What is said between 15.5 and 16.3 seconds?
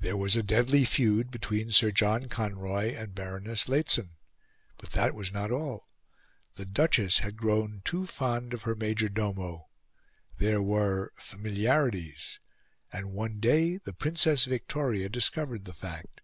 the fact.